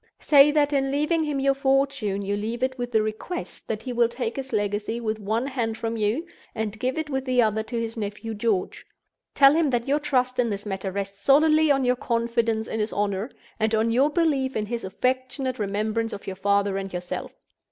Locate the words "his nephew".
7.79-8.33